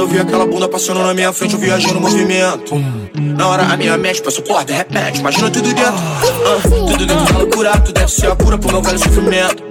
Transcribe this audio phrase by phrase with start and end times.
[0.00, 2.74] Quando eu vi aquela bunda passando na minha frente, eu viajei no movimento.
[3.36, 5.92] Na hora a minha mente passou por de repente, imagina tudo dentro.
[5.92, 9.62] Ah, tudo dentro da loucura, tu deve ser a cura pro meu velho sofrimento.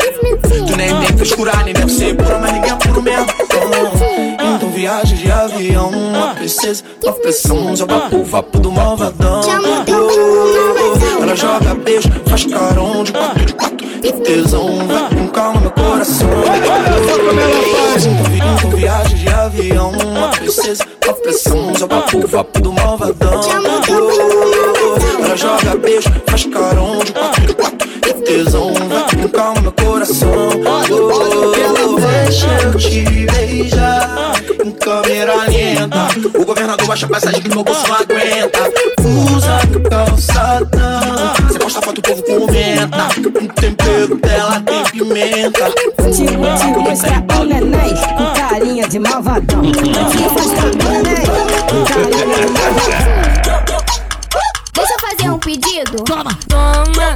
[0.68, 3.26] Tu nem tem frescura, nem deve ser pura, mas ninguém é puro mesmo.
[4.38, 9.42] Ah, então viagem de avião, uma princesa, uma pressão, joga o vapo do malvadão.
[11.20, 13.69] Ela joga beijo, faz carão de quatro, de quatro,
[14.02, 16.30] tesão, vai com calma meu coração.
[16.56, 16.80] Então,
[18.58, 23.42] então viagem de avião, uma princesa, uma pressão, joga o vapo do malvadão.
[23.90, 29.72] Oh, ela joga beijo, faz carão de quatro, quatro, e tesão, vai com calma meu
[29.72, 30.30] coração.
[30.32, 36.08] Oh, deixa eu te beijar em câmera lenta.
[36.40, 38.72] O governador baixa a passagem que meu bolso não aguenta.
[39.36, 40.89] Usa calçadão.
[42.80, 43.10] Comenta.
[43.40, 45.70] Um tempero dela tem pimenta.
[45.72, 49.62] Tipo, esse é o neném com carinha de malvadão.
[49.64, 51.26] Esse é o neném
[51.68, 53.00] com carinha de malvadão.
[54.74, 56.04] Deixa eu fazer um pedido.
[56.04, 57.16] Toma, toma,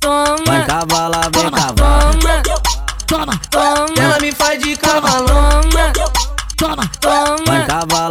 [0.00, 0.36] toma.
[0.46, 2.42] Vai cavalar, vem cavalar.
[3.06, 3.94] Toma, toma.
[3.96, 5.60] Ela me faz de cavalão.
[6.56, 7.36] Toma, toma.
[7.46, 8.05] Vai cavalar,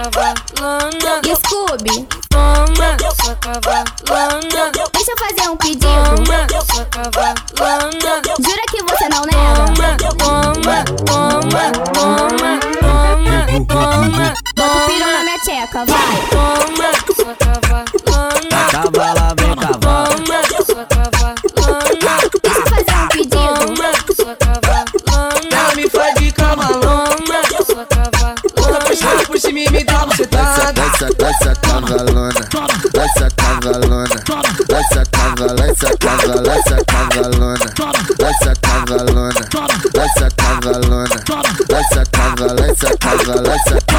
[0.00, 1.20] cavalona.
[1.26, 4.72] E Scooby, Toma, sua cavalona.
[4.92, 5.86] deixa eu fazer um pedido.
[5.86, 8.22] Toma, sua cavalona.
[8.40, 10.00] Jura que você não nega?
[10.16, 11.62] Toma, toma, toma,
[11.92, 14.34] toma, toma, toma.
[14.56, 16.29] Bota o piru na minha tcheca, vai.
[31.30, 37.54] Essa, cavalona, essa cavalona, essa cavala, essa cavala, essa cavalona,
[38.18, 39.30] essa cavalona,
[39.94, 41.04] essa cavalona,
[41.70, 43.89] essa cavala, essa cavala, essa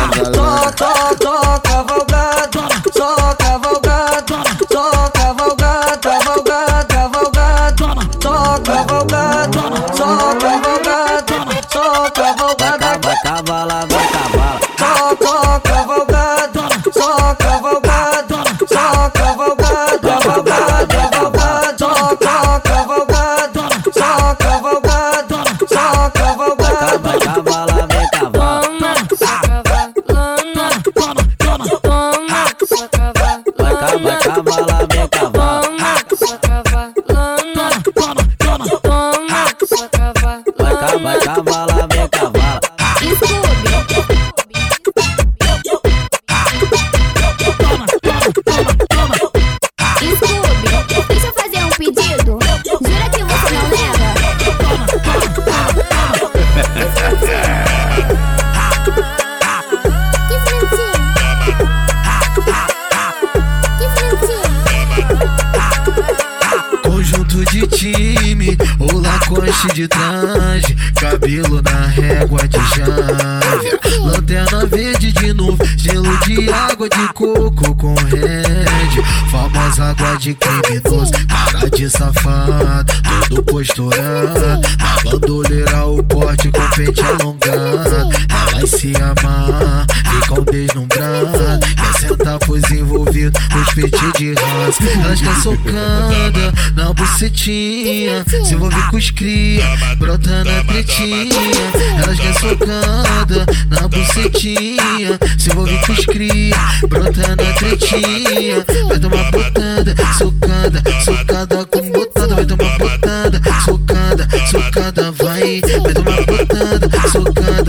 [71.31, 73.79] cabelo na régua de chave.
[74.03, 79.03] Lanterna verde de novo, gelo de água de coco com red.
[79.29, 82.93] Famosa água de criminoso, cara de safado,
[83.29, 84.61] todo posturado.
[84.77, 88.09] Na bandoleira o porte com pente alongado.
[88.51, 91.80] Vai se amar, ficam deslumbrados.
[92.11, 94.83] Quer sentar pros envolvidos, os peitos de raça.
[95.03, 98.25] Elas quer socada na bucetinha.
[98.43, 99.63] Se envolve com os cria,
[99.97, 101.71] brota na pretinha.
[102.03, 105.19] Elas quer socada na bucetinha.
[105.37, 106.57] Se envolve com os cria,
[106.87, 108.65] brota na tretinha.
[108.87, 112.35] Vai tomar botada, socada, socada com botada.
[112.35, 115.61] Vai tomar botada, socada, socada, vai.
[115.61, 117.60] Vai tomar botada, socada.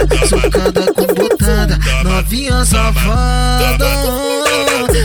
[2.32, 3.86] Novinha safada.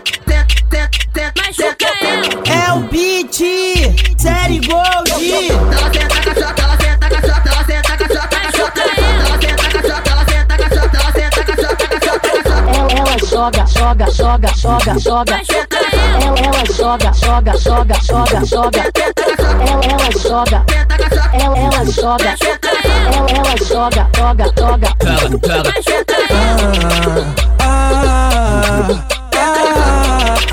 [0.62, 0.70] chota.
[0.72, 3.38] Ela, ela é o beat,
[4.18, 5.12] série gold.
[5.12, 8.82] Ela senta cachoca, ela senta cachoca, ela senta cachoca, cachoca.
[8.82, 12.32] Ela senta cachoca, ela senta cachoca, ela senta cachoca, cachoca.
[12.98, 15.36] Ela joga, joga, joga, joga, joga.
[15.38, 18.82] Ela, ela joga, joga, joga, joga, joga.
[18.92, 20.60] Ela, ela joga.
[21.34, 22.30] Ela, ela joga.
[23.38, 24.90] Ela, joga, joga, joga.
[27.60, 29.31] Ah, ah, ah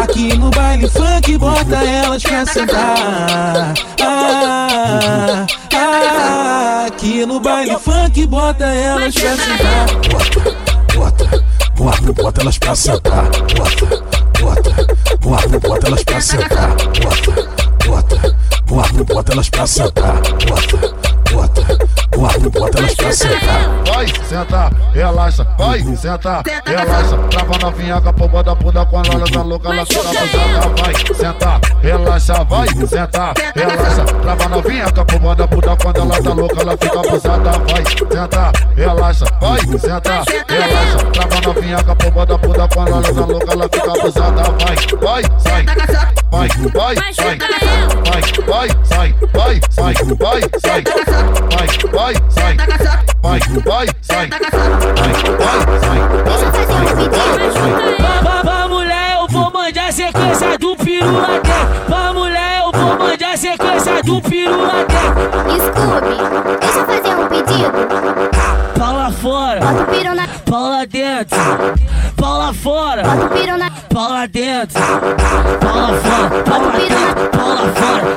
[0.02, 3.74] aqui no baile funk bota elas pra sentar.
[4.00, 9.86] Ah, ah, aqui no baile funk bota elas pra sentar.
[10.94, 11.44] Bota,
[11.76, 13.24] bota, bota elas pra sentar.
[13.56, 13.86] Bota,
[14.40, 14.86] bota,
[15.20, 16.76] bota, bota elas pra sentar.
[17.02, 17.48] Bota,
[17.86, 18.36] bota,
[18.66, 20.14] bota, bota elas pra sentar.
[20.48, 20.97] Bota, bota,
[22.50, 23.85] bota, elas pra sentar.
[23.87, 27.19] Vai, senta, relaxa, vai, senta, relaxa.
[27.31, 30.82] Trava novinha com a pomba da bunda, com a lola da louca, ela fica abusada.
[30.82, 34.05] Vai, senta, relaxa, vai, senta, relaxa.
[34.05, 37.50] Trava novinha com a pomba da bunda, quando ela tá louca, ela fica abusada.
[37.50, 40.99] Vai, senta, relaxa, vai, senta, relaxa.
[41.12, 44.43] Trava novinha com a pomba da bunda, com a da louca, ela fica abusada.
[44.43, 47.38] Vai, vai, sai, vai, vai, vai, vai, sai,
[48.46, 50.75] vai, sai, vai, sai, vai, vai, sai,
[53.22, 54.38] vai, vai, sai, vai, vai, sai, vai,
[58.22, 61.88] vai, vai, mulher, eu vou mandar a sequência do peru até.
[61.88, 64.98] Vá, mulher, eu vou mandar a sequência do peru até.
[65.58, 66.14] Scooby,
[66.60, 67.72] deixa eu fazer um pedido.
[68.78, 70.28] Pau lá fora, Bota o piru na.
[70.44, 71.38] pau lá dentro.
[72.16, 73.70] Pau lá fora, Bota o piru na.
[73.70, 73.77] pau lá
[74.28, 74.80] dentro.
[75.60, 78.16] Bola fora, bola dentro, bola fora,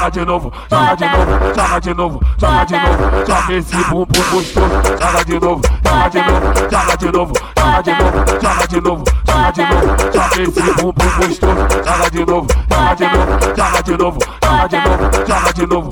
[0.00, 4.24] joga de novo, joga de novo, joga de novo, joga de novo, joga esse bumbum
[4.32, 8.80] gostoso, joga de novo, joga de novo, joga de novo, joga de novo, joga de
[8.80, 13.82] novo, joga de novo, joga esse bumbum gostoso, joga de novo, joga de novo, joga
[13.82, 15.90] de novo, joga de novo, joga de novo,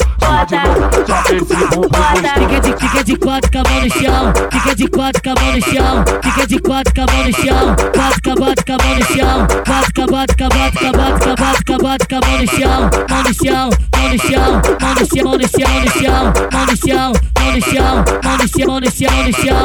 [2.38, 5.34] Fica de, fica de quatro com a mão no chão, fica de quatro com a
[5.42, 8.64] mão no chão, fica de quatro com a mão no chão, quatro com a bota
[8.64, 11.64] com a mão no chão, quatro com a bota com a bota com a bota
[11.64, 14.94] com a bota com a mão no chão, mão no chão, mão no chão, mão
[14.94, 18.36] no chão, mão no chão, mão no chão, mão no chão, mão no chão, mão
[18.36, 19.64] no chão, mão no chão, mão no chão,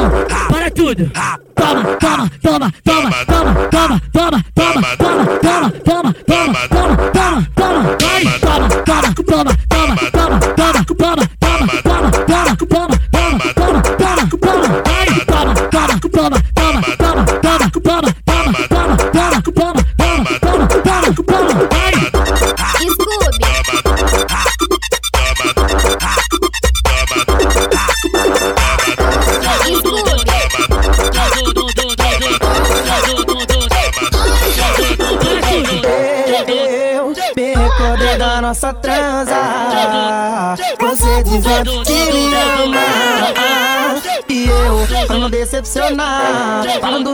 [0.50, 1.12] para tudo.
[1.56, 7.97] Toma, toma, toma, toma, toma, toma, toma, toma, toma, toma, toma, toma, toma, toma, toma,
[8.02, 10.12] vai, toma, toma, toma, toma, toma, toma,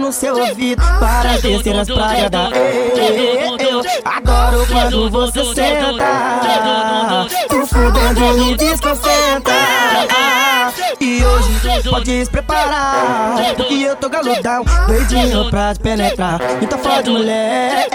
[0.10, 5.94] no seu ouvido para descer nas praias da Eu adoro quando você senta.
[7.48, 9.54] Tu fudendo me desconcentra.
[11.02, 13.56] E hoje pode se preparar.
[13.56, 16.40] Porque eu tô galudão Doidinho pra te penetrar.
[16.62, 17.88] Então fode mulher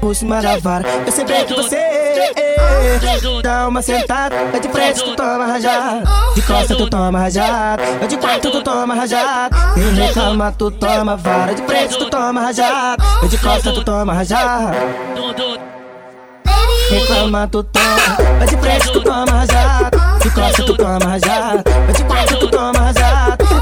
[0.00, 1.76] Por cima da vara Eu sei bem que você
[3.42, 4.34] Dá uma sentada.
[4.52, 6.02] É de frente tu toma rajada.
[6.34, 7.82] De costa tu toma rajada.
[8.02, 9.56] É de quarto tu toma rajada.
[9.76, 11.54] E reclama tu toma vara.
[11.54, 13.02] De frente tu toma rajada.
[13.22, 15.75] É de costa tu toma rajada
[16.90, 18.16] reclama tu toma.
[18.38, 19.46] Vai de frente tu toma
[20.26, 20.98] de costa tu toma.
[20.98, 22.92] Vai de quatro tu toma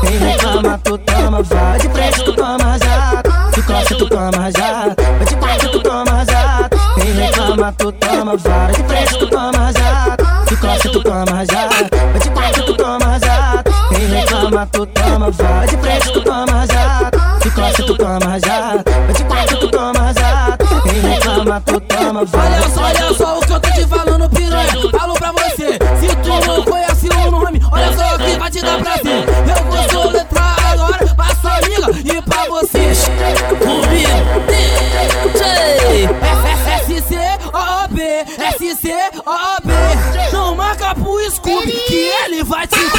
[0.01, 1.43] quem reclama tu toma.
[1.43, 5.03] Vai de frente tu toma jato, de costa tu toma jato.
[5.03, 8.37] Vai de quatro tu toma jato, quem reclama tu toma.
[8.37, 11.97] Vai de frente tu toma jato, de costa tu toma jato.
[12.13, 15.31] Vai de quatro tu toma jato, quem reclama tu toma.
[15.31, 16.64] Vai de frente tu toma
[21.67, 24.73] Olha só, olha só o que eu tô te falando, piranha.
[24.97, 28.61] Falo pra você, se tu não conhece o nome, olha só o que vai te
[28.61, 29.25] dar prazer.
[29.49, 33.05] Eu vou soletrar agora pra sua amiga e pra vocês.
[33.59, 36.09] Comigo, DJ.
[36.87, 38.03] S-C-O-B,
[38.57, 39.73] S-C-O-B.
[40.33, 42.94] Não marca pro Scooby que ele vai te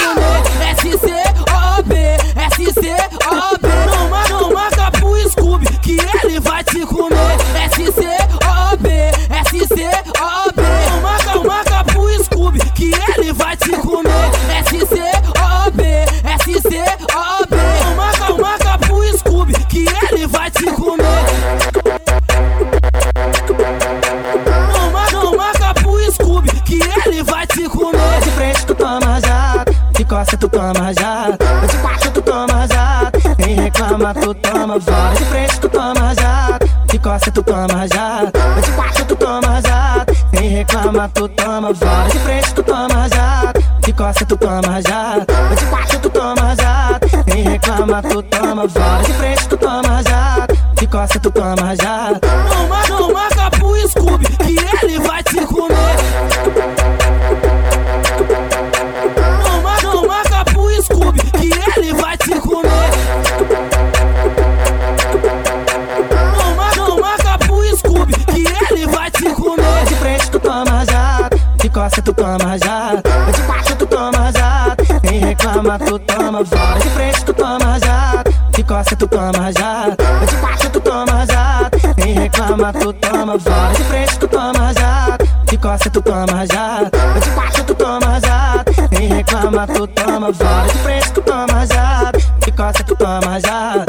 [30.25, 35.15] costa tu toma jato, vai de quatro tu toma jato, quem reclama tu toma, vai
[35.17, 39.61] de frente tu toma jato, de costa tu toma jato, vai de quatro tu toma
[39.61, 44.81] jato, quem reclama tu toma, vai de frente tu toma jato, de costa tu toma
[44.81, 50.55] jato, de quatro tu toma jato, quem reclama tu toma, de frente tu toma jato,
[50.73, 52.24] de costa tu toma jato.
[72.05, 77.33] Tu toma de quatro tu toma jato, quem reclama tu toma, vai de frente tu
[77.33, 82.93] toma jato, de costa tu toma jato, de quatro tu toma jato, quem reclama tu
[82.93, 87.73] toma, vai de frente tu toma jato, de costa tu toma jato, de quatro tu
[87.73, 92.95] toma jato, quem reclama tu toma, vai de frente tu toma jato, de costa tu
[92.95, 93.84] toma jato,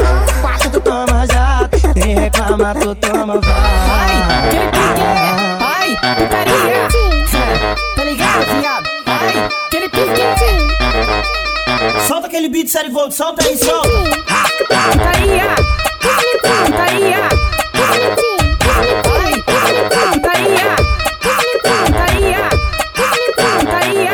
[12.47, 13.89] aquele beat série gold, solta aí, solta.
[13.89, 15.41] Solta aí,
[16.01, 17.13] solta aí,
[17.73, 18.03] solta
[20.07, 20.31] aí, solta
[22.01, 22.25] aí,
[23.35, 24.07] solta aí.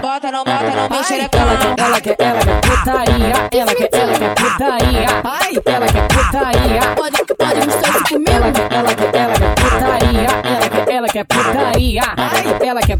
[0.00, 1.28] Bota, não bota, não mexe, ela
[1.76, 5.10] Ela quer, ela quer putaria, ela quer, ela quer putaria,
[5.64, 6.94] ela quer putaria.
[6.96, 7.23] Pode
[11.14, 12.02] quer é putaria,
[12.60, 12.96] ela quer é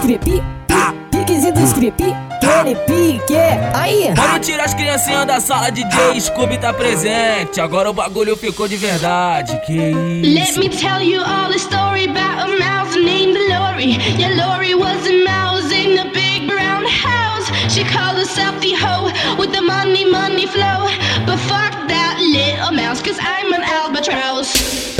[0.00, 0.30] Piquezinho do script.
[0.30, 2.02] Pi- pi- Piquezinho do script.
[2.02, 2.14] Pi-
[2.48, 3.34] Aquele pique.
[3.74, 4.12] Aí.
[4.14, 7.60] Vamos tirar as criancinhas da sala, DJ Scooby tá presente.
[7.60, 9.60] Agora o bagulho ficou de verdade.
[9.66, 10.60] Que Let isso?
[10.60, 13.98] me tell you all the story about a mouse named Lori.
[14.18, 17.46] Yeah, Lori was a mouse in a big brown house.
[17.68, 20.88] She called herself the hoe with the money, money flow.
[21.26, 24.96] But fuck that little mouse, cause I'm an albatross.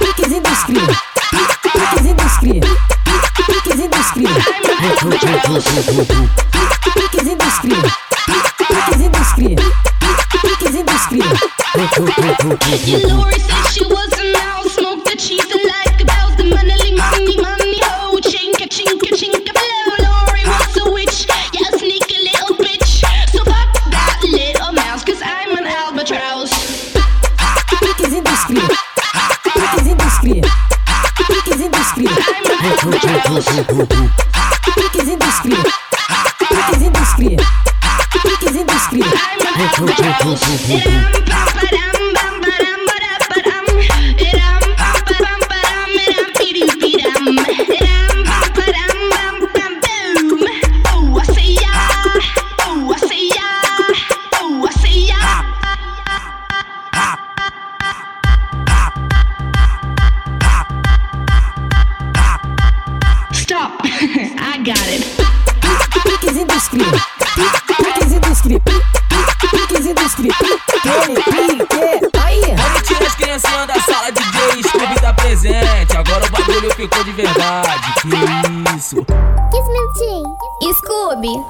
[0.00, 0.94] Piquezinho do script.
[1.30, 2.73] Pi- Piquezinho do script.
[6.94, 7.82] Piquezinho dos cria.
[8.70, 9.14] Piquezinho
[81.24, 81.40] Scooby.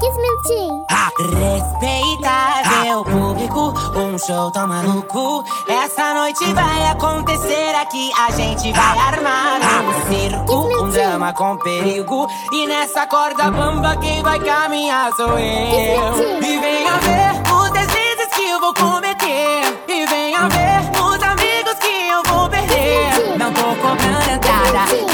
[0.00, 0.84] Kiss minutinho.
[1.16, 5.44] Respeitável público, um show tão maluco.
[5.68, 8.10] Essa noite vai acontecer aqui.
[8.18, 12.26] A gente vai armar um circo, um drama com perigo.
[12.52, 16.42] E nessa corda bamba, quem vai caminhar sou eu.
[16.42, 19.84] E venha ver os deslizes que eu vou cometer.
[19.86, 23.38] E venha ver os amigos que eu vou perder.
[23.38, 25.13] Não tô cobrando entrada,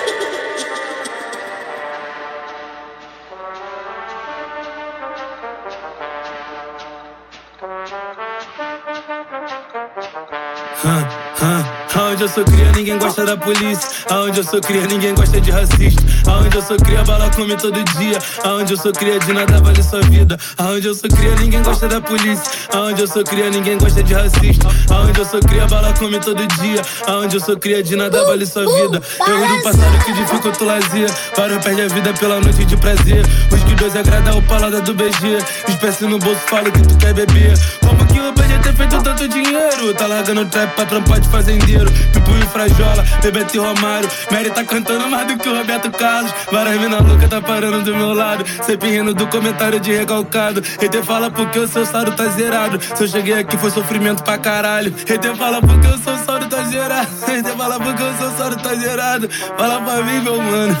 [12.21, 13.89] Aonde eu sou cria, ninguém gosta da polícia.
[14.11, 16.03] Aonde eu sou cria, ninguém gosta de racista.
[16.29, 18.19] Aonde eu sou cria, bala come todo dia.
[18.43, 20.37] Aonde eu sou cria, de nada vale sua vida.
[20.55, 22.43] Aonde eu sou cria, ninguém gosta da polícia.
[22.75, 24.67] Aonde eu sou cria, ninguém gosta de racista.
[24.91, 26.83] Aonde eu sou cria, bala come todo dia.
[27.07, 29.01] Aonde eu sou cria, de nada vale sua vida.
[29.27, 31.11] Erro do passado que dificulta o lazer.
[31.35, 33.25] Vários perde a vida pela noite de prazer.
[33.51, 35.39] Os que dois agrada o palada do BG.
[35.67, 37.57] Espécie no bolso, fala que tu quer beber.
[37.79, 38.31] Como que o
[38.71, 39.93] ter feito tanto dinheiro?
[39.93, 41.91] Tá largando trap pra trampar de fazendeiro.
[41.91, 44.09] Pipo e Frajola, Bebeto e Romário.
[44.31, 46.33] Mary tá cantando mais do que o Roberto Carlos.
[46.51, 48.45] Várias mina louca tá parando do meu lado.
[48.63, 50.61] Sempre rindo do comentário de recalcado.
[50.79, 52.79] Hater fala porque o seu saldo tá zerado.
[52.81, 54.93] Se eu cheguei aqui foi sofrimento pra caralho.
[55.07, 57.07] Hater fala porque o seu saldo tá zerado.
[57.27, 59.29] Hater fala porque o seu saldo tá zerado.
[59.29, 60.77] Fala pra mim, meu mano.